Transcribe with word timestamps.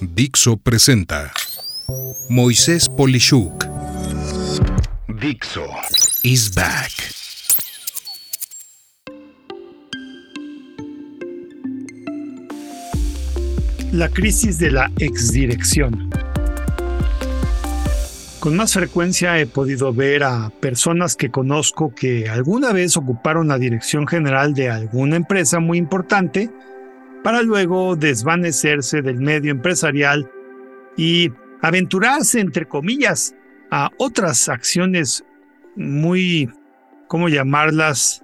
Dixo 0.00 0.56
presenta 0.56 1.30
Moisés 2.28 2.88
Polishuk. 2.88 3.66
Dixo 5.20 5.66
is 6.22 6.54
back. 6.54 6.90
La 13.92 14.08
crisis 14.08 14.58
de 14.58 14.70
la 14.70 14.90
exdirección. 14.98 16.10
Con 18.40 18.56
más 18.56 18.72
frecuencia 18.72 19.38
he 19.38 19.46
podido 19.46 19.92
ver 19.92 20.24
a 20.24 20.50
personas 20.60 21.14
que 21.14 21.30
conozco 21.30 21.94
que 21.94 22.28
alguna 22.28 22.72
vez 22.72 22.96
ocuparon 22.96 23.48
la 23.48 23.58
dirección 23.58 24.06
general 24.06 24.54
de 24.54 24.70
alguna 24.70 25.16
empresa 25.16 25.60
muy 25.60 25.78
importante 25.78 26.50
para 27.22 27.42
luego 27.42 27.96
desvanecerse 27.96 29.02
del 29.02 29.20
medio 29.20 29.50
empresarial 29.50 30.30
y 30.96 31.30
aventurarse, 31.60 32.40
entre 32.40 32.66
comillas, 32.66 33.34
a 33.70 33.90
otras 33.98 34.48
acciones 34.48 35.24
muy, 35.76 36.50
¿cómo 37.08 37.28
llamarlas?, 37.28 38.22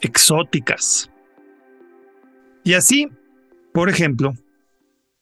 exóticas. 0.00 1.10
Y 2.64 2.74
así, 2.74 3.08
por 3.72 3.88
ejemplo, 3.88 4.34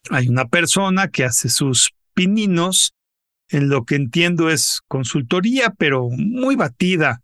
hay 0.09 0.27
una 0.27 0.45
persona 0.45 1.07
que 1.09 1.23
hace 1.23 1.49
sus 1.49 1.91
pininos 2.13 2.93
en 3.49 3.69
lo 3.69 3.83
que 3.85 3.95
entiendo 3.95 4.49
es 4.49 4.81
consultoría, 4.87 5.73
pero 5.77 6.09
muy 6.09 6.55
batida, 6.55 7.21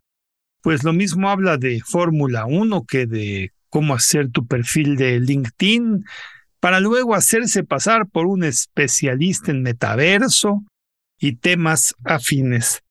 pues 0.61 0.83
lo 0.83 0.93
mismo 0.93 1.29
habla 1.29 1.57
de 1.57 1.81
Fórmula 1.85 2.45
1 2.45 2.85
que 2.85 3.05
de 3.05 3.51
cómo 3.69 3.93
hacer 3.93 4.29
tu 4.31 4.45
perfil 4.45 4.95
de 4.95 5.19
LinkedIn, 5.19 6.05
para 6.59 6.79
luego 6.79 7.15
hacerse 7.15 7.63
pasar 7.63 8.07
por 8.07 8.27
un 8.27 8.43
especialista 8.43 9.51
en 9.51 9.61
metaverso 9.61 10.63
y 11.19 11.35
temas 11.35 11.95
afines. 12.03 12.81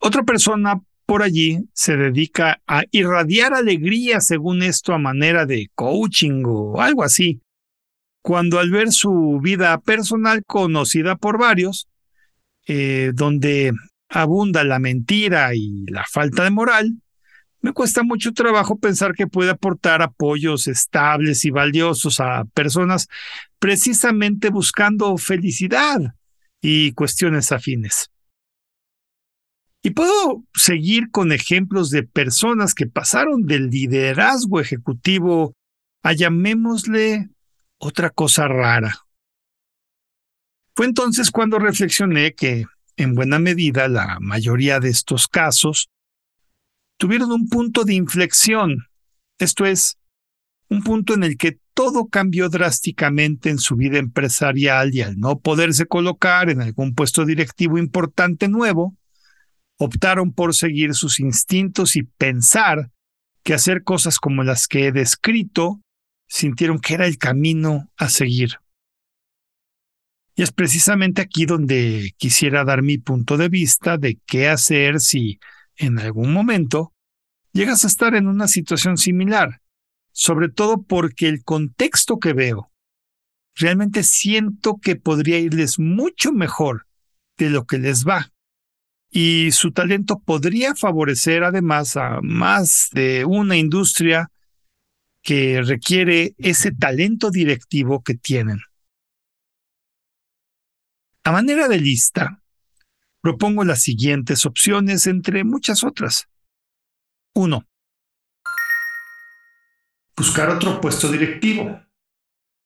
Otra 0.00 0.22
persona 0.22 0.80
por 1.06 1.22
allí 1.22 1.60
se 1.72 1.96
dedica 1.96 2.60
a 2.66 2.84
irradiar 2.90 3.54
alegría 3.54 4.20
según 4.20 4.62
esto 4.62 4.92
a 4.92 4.98
manera 4.98 5.46
de 5.46 5.68
coaching 5.74 6.42
o 6.46 6.80
algo 6.80 7.02
así, 7.02 7.40
cuando 8.22 8.58
al 8.58 8.70
ver 8.70 8.92
su 8.92 9.40
vida 9.42 9.78
personal 9.80 10.44
conocida 10.46 11.16
por 11.16 11.38
varios, 11.38 11.88
eh, 12.66 13.12
donde 13.14 13.72
abunda 14.10 14.64
la 14.64 14.78
mentira 14.78 15.54
y 15.54 15.84
la 15.86 16.04
falta 16.04 16.44
de 16.44 16.50
moral, 16.50 17.00
me 17.60 17.72
cuesta 17.72 18.02
mucho 18.02 18.32
trabajo 18.32 18.78
pensar 18.78 19.14
que 19.14 19.26
puede 19.26 19.50
aportar 19.50 20.02
apoyos 20.02 20.68
estables 20.68 21.44
y 21.44 21.50
valiosos 21.50 22.20
a 22.20 22.44
personas 22.54 23.08
precisamente 23.58 24.50
buscando 24.50 25.16
felicidad 25.16 26.14
y 26.60 26.92
cuestiones 26.92 27.50
afines. 27.50 28.10
Y 29.82 29.90
puedo 29.90 30.44
seguir 30.54 31.10
con 31.10 31.32
ejemplos 31.32 31.90
de 31.90 32.02
personas 32.02 32.74
que 32.74 32.86
pasaron 32.86 33.46
del 33.46 33.70
liderazgo 33.70 34.60
ejecutivo 34.60 35.54
a 36.02 36.12
llamémosle 36.12 37.28
otra 37.78 38.10
cosa 38.10 38.48
rara. 38.48 39.06
Fue 40.74 40.86
entonces 40.86 41.30
cuando 41.30 41.58
reflexioné 41.58 42.34
que, 42.34 42.66
en 42.96 43.14
buena 43.14 43.38
medida, 43.38 43.88
la 43.88 44.18
mayoría 44.20 44.78
de 44.78 44.90
estos 44.90 45.26
casos 45.26 45.88
tuvieron 46.98 47.32
un 47.32 47.48
punto 47.48 47.84
de 47.84 47.94
inflexión, 47.94 48.88
esto 49.38 49.64
es, 49.64 49.96
un 50.68 50.82
punto 50.82 51.14
en 51.14 51.24
el 51.24 51.38
que 51.38 51.58
todo 51.72 52.08
cambió 52.08 52.48
drásticamente 52.48 53.48
en 53.48 53.58
su 53.58 53.76
vida 53.76 53.98
empresarial 53.98 54.94
y 54.94 55.00
al 55.00 55.18
no 55.18 55.38
poderse 55.38 55.86
colocar 55.86 56.50
en 56.50 56.60
algún 56.60 56.94
puesto 56.94 57.24
directivo 57.24 57.78
importante 57.78 58.48
nuevo, 58.48 58.96
optaron 59.78 60.32
por 60.32 60.54
seguir 60.54 60.94
sus 60.94 61.20
instintos 61.20 61.96
y 61.96 62.02
pensar 62.02 62.90
que 63.44 63.54
hacer 63.54 63.84
cosas 63.84 64.18
como 64.18 64.42
las 64.42 64.66
que 64.66 64.88
he 64.88 64.92
descrito 64.92 65.80
sintieron 66.26 66.80
que 66.80 66.94
era 66.94 67.06
el 67.06 67.16
camino 67.16 67.90
a 67.96 68.08
seguir. 68.08 68.56
Y 70.34 70.42
es 70.42 70.52
precisamente 70.52 71.22
aquí 71.22 71.46
donde 71.46 72.12
quisiera 72.16 72.64
dar 72.64 72.82
mi 72.82 72.98
punto 72.98 73.36
de 73.36 73.48
vista 73.48 73.96
de 73.96 74.18
qué 74.26 74.48
hacer 74.48 75.00
si 75.00 75.38
en 75.78 75.98
algún 75.98 76.32
momento 76.32 76.92
llegas 77.52 77.84
a 77.84 77.86
estar 77.86 78.14
en 78.14 78.26
una 78.26 78.48
situación 78.48 78.98
similar, 78.98 79.62
sobre 80.12 80.48
todo 80.48 80.82
porque 80.82 81.28
el 81.28 81.42
contexto 81.44 82.18
que 82.18 82.32
veo, 82.32 82.70
realmente 83.54 84.02
siento 84.02 84.78
que 84.80 84.96
podría 84.96 85.38
irles 85.38 85.78
mucho 85.78 86.32
mejor 86.32 86.86
de 87.36 87.50
lo 87.50 87.64
que 87.64 87.78
les 87.78 88.06
va. 88.06 88.30
Y 89.10 89.52
su 89.52 89.72
talento 89.72 90.20
podría 90.20 90.74
favorecer 90.74 91.42
además 91.42 91.96
a 91.96 92.20
más 92.22 92.88
de 92.92 93.24
una 93.24 93.56
industria 93.56 94.30
que 95.22 95.62
requiere 95.62 96.34
ese 96.38 96.72
talento 96.72 97.30
directivo 97.30 98.02
que 98.02 98.14
tienen. 98.14 98.60
A 101.24 101.32
manera 101.32 101.68
de 101.68 101.80
lista, 101.80 102.42
propongo 103.20 103.64
las 103.64 103.82
siguientes 103.82 104.46
opciones 104.46 105.06
entre 105.06 105.44
muchas 105.44 105.84
otras. 105.84 106.28
1. 107.34 107.64
Buscar 110.16 110.50
otro 110.50 110.80
puesto 110.80 111.10
directivo. 111.10 111.80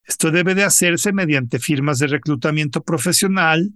Esto 0.05 0.31
debe 0.31 0.55
de 0.55 0.65
hacerse 0.65 1.13
mediante 1.13 1.59
firmas 1.59 1.99
de 1.99 2.09
reclutamiento 2.09 2.83
profesional 2.83 3.73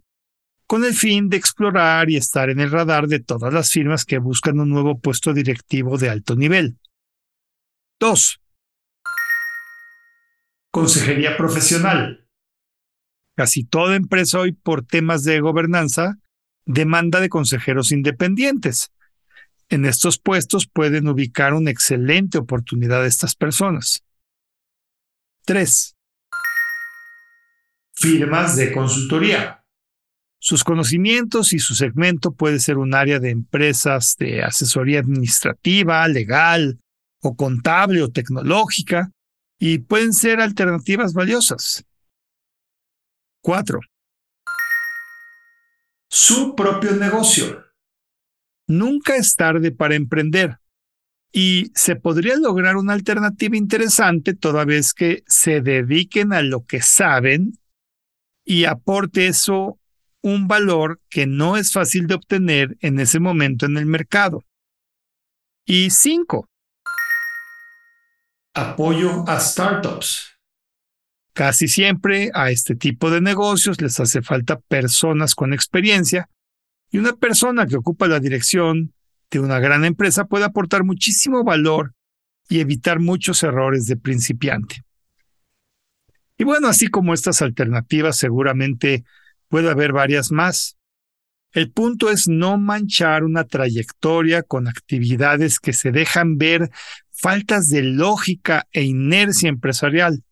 con 0.67 0.85
el 0.85 0.95
fin 0.95 1.29
de 1.29 1.37
explorar 1.37 2.11
y 2.11 2.17
estar 2.17 2.51
en 2.51 2.59
el 2.59 2.71
radar 2.71 3.07
de 3.07 3.21
todas 3.21 3.53
las 3.53 3.71
firmas 3.71 4.05
que 4.05 4.19
buscan 4.19 4.59
un 4.59 4.71
nuevo 4.71 4.99
puesto 4.99 5.33
directivo 5.33 5.97
de 5.97 6.11
alto 6.11 6.35
nivel. 6.35 6.79
2. 8.01 8.41
Consejería 10.73 11.37
profesional. 11.37 12.29
Casi 13.37 13.65
toda 13.65 13.97
empresa 13.97 14.41
hoy 14.41 14.53
por 14.53 14.85
temas 14.85 15.23
de 15.23 15.41
gobernanza 15.41 16.19
demanda 16.67 17.21
de 17.21 17.29
consejeros 17.29 17.93
independientes. 17.93 18.91
En 19.69 19.85
estos 19.85 20.19
puestos 20.19 20.67
pueden 20.67 21.09
ubicar 21.09 21.55
una 21.55 21.71
excelente 21.71 22.39
oportunidad 22.39 23.03
a 23.03 23.07
estas 23.07 23.35
personas. 23.35 24.05
3. 25.45 25.97
Firmas 27.95 28.57
de 28.57 28.73
consultoría. 28.73 29.65
Sus 30.39 30.63
conocimientos 30.63 31.53
y 31.53 31.59
su 31.59 31.75
segmento 31.75 32.33
puede 32.33 32.61
ser 32.61 32.79
un 32.79 32.95
área 32.95 33.19
de 33.19 33.31
empresas 33.31 34.17
de 34.19 34.43
asesoría 34.43 35.01
administrativa, 35.01 36.07
legal 36.07 36.79
o 37.23 37.35
contable 37.35 38.03
o 38.03 38.11
tecnológica, 38.11 39.11
y 39.59 39.79
pueden 39.79 40.13
ser 40.13 40.41
alternativas 40.41 41.15
valiosas. 41.15 41.85
4. 43.41 43.81
Su 46.19 46.55
propio 46.55 46.93
negocio. 46.93 47.63
Nunca 48.67 49.17
es 49.17 49.37
tarde 49.37 49.71
para 49.71 49.97
emprender 49.97 50.61
y 51.31 51.71
se 51.75 51.95
podría 51.95 52.37
lograr 52.37 52.77
una 52.77 52.95
alternativa 52.95 53.55
interesante 53.55 54.33
toda 54.33 54.65
vez 54.65 54.95
que 54.95 55.25
se 55.27 55.61
dediquen 55.61 56.33
a 56.33 56.41
lo 56.41 56.65
que 56.65 56.81
saben 56.81 57.59
y 58.47 58.65
aporte 58.65 59.27
eso 59.27 59.79
un 60.23 60.49
valor 60.49 61.03
que 61.11 61.27
no 61.27 61.59
es 61.59 61.71
fácil 61.71 62.07
de 62.07 62.15
obtener 62.15 62.79
en 62.81 62.99
ese 62.99 63.21
momento 63.21 63.67
en 63.67 63.77
el 63.77 63.85
mercado. 63.85 64.43
Y 65.67 65.91
5 65.91 66.49
apoyo 68.55 69.23
a 69.29 69.39
startups. 69.39 70.36
Casi 71.37 71.69
siempre 71.69 72.31
a 72.33 72.51
este 72.51 72.77
tipo 72.77 73.11
de 73.11 73.21
negocios 73.21 73.79
les 73.83 74.01
hace 74.01 74.23
falta 74.23 74.59
personas 74.59 75.35
con 75.35 75.53
experiencia 75.53 76.31
y 76.91 76.97
una 76.97 77.13
persona 77.13 77.67
que 77.67 77.77
ocupa 77.77 78.09
la 78.09 78.21
dirección 78.21 78.95
de 79.31 79.41
una 79.41 79.61
gran 79.61 79.85
empresa 79.85 80.25
puede 80.25 80.47
aportar 80.47 80.83
muchísimo 80.83 81.45
valor 81.45 81.93
y 82.49 82.61
evitar 82.61 83.01
muchos 83.01 83.43
errores 83.43 83.85
de 83.85 83.99
principiante. 83.99 84.83
Y 86.39 86.45
bueno, 86.45 86.69
así 86.69 86.87
como 86.87 87.13
estas 87.13 87.43
alternativas, 87.43 88.17
seguramente 88.17 89.05
puede 89.49 89.69
haber 89.69 89.93
varias 89.93 90.33
más. 90.33 90.79
El 91.53 91.71
punto 91.71 92.11
es 92.11 92.29
no 92.29 92.57
manchar 92.57 93.25
una 93.25 93.45
trayectoria 93.45 94.43
con 94.43 94.69
actividades 94.69 95.61
que 95.61 95.75
se 95.75 95.93
dejan 95.93 96.39
ver 96.39 96.71
faltas 97.11 97.69
de 97.69 97.83
lógica 97.83 98.67
e 98.73 98.85
inercia 98.85 99.51
empresarial, 99.51 100.23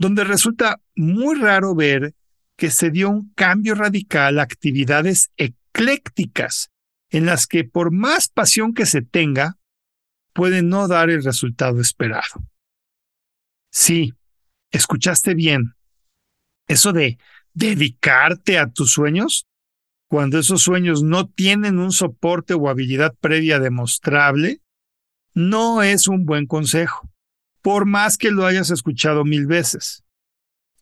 donde 0.00 0.24
resulta 0.24 0.80
muy 0.96 1.38
raro 1.38 1.74
ver 1.74 2.14
que 2.56 2.70
se 2.70 2.90
dio 2.90 3.10
un 3.10 3.34
cambio 3.34 3.74
radical 3.74 4.38
a 4.38 4.42
actividades 4.42 5.30
eclécticas 5.36 6.70
en 7.10 7.26
las 7.26 7.46
que 7.46 7.64
por 7.64 7.92
más 7.92 8.28
pasión 8.28 8.72
que 8.72 8.86
se 8.86 9.02
tenga, 9.02 9.58
puede 10.32 10.62
no 10.62 10.88
dar 10.88 11.10
el 11.10 11.22
resultado 11.22 11.82
esperado. 11.82 12.24
Sí, 13.70 14.14
escuchaste 14.70 15.34
bien, 15.34 15.74
Eso 16.66 16.92
de 16.92 17.18
dedicarte 17.52 18.58
a 18.58 18.70
tus 18.70 18.92
sueños, 18.92 19.46
cuando 20.08 20.38
esos 20.38 20.62
sueños 20.62 21.02
no 21.02 21.28
tienen 21.28 21.78
un 21.78 21.92
soporte 21.92 22.54
o 22.54 22.70
habilidad 22.70 23.14
previa 23.20 23.58
demostrable, 23.58 24.62
no 25.34 25.82
es 25.82 26.08
un 26.08 26.24
buen 26.24 26.46
consejo, 26.46 27.09
por 27.62 27.86
más 27.86 28.16
que 28.16 28.30
lo 28.30 28.46
hayas 28.46 28.70
escuchado 28.70 29.24
mil 29.24 29.46
veces. 29.46 30.04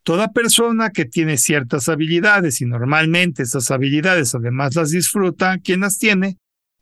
Toda 0.03 0.33
persona 0.33 0.91
que 0.91 1.05
tiene 1.05 1.37
ciertas 1.37 1.89
habilidades 1.89 2.61
y 2.61 2.67
normalmente 2.67 3.43
esas 3.43 3.71
habilidades 3.71 4.35
además 4.35 4.75
las 4.75 4.91
disfruta, 4.91 5.59
quien 5.59 5.81
las 5.81 5.99
tiene, 5.99 6.39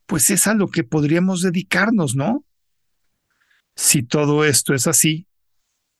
pues 0.06 0.31
es 0.31 0.46
a 0.46 0.54
lo 0.54 0.69
que 0.69 0.84
podríamos 0.84 1.43
dedicarnos, 1.43 2.14
¿no? 2.14 2.44
Si 3.75 4.02
todo 4.02 4.44
esto 4.44 4.75
es 4.75 4.87
así, 4.87 5.26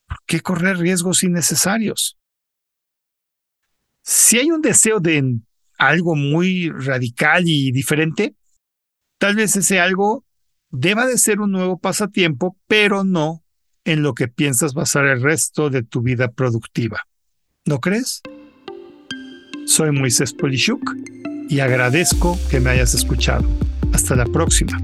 ¿por 0.07 0.19
qué 0.27 0.41
correr 0.41 0.79
riesgos 0.79 1.25
innecesarios? 1.25 2.17
Si 4.03 4.39
hay 4.39 4.51
un 4.53 4.61
deseo 4.61 5.01
de 5.01 5.41
algo 5.79 6.15
muy 6.15 6.71
radical 6.71 7.43
y 7.47 7.73
diferente, 7.73 8.37
tal 9.19 9.35
vez 9.35 9.57
ese 9.57 9.81
algo 9.81 10.25
deba 10.71 11.07
de 11.07 11.19
ser 11.19 11.41
un 11.41 11.51
nuevo 11.51 11.79
pasatiempo, 11.79 12.57
pero 12.69 13.03
no 13.03 13.43
en 13.87 14.03
lo 14.03 14.15
que 14.15 14.29
piensas 14.29 14.75
basar 14.75 15.07
el 15.07 15.23
resto 15.23 15.71
de 15.71 15.83
tu 15.83 16.03
vida 16.03 16.29
productiva. 16.29 17.07
¿No 17.65 17.81
crees? 17.81 18.21
Soy 19.67 19.93
Moisés 19.93 20.35
Polishuk 20.35 20.95
y 21.49 21.61
agradezco 21.61 22.39
que 22.51 22.61
me 22.61 22.71
hayas 22.71 22.95
escuchado. 22.95 23.49
Hasta 23.93 24.15
la 24.15 24.27
próxima. 24.27 24.79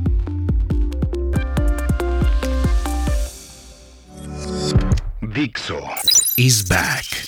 Dixo 5.21 5.81
is 6.37 6.67
back. 6.69 7.22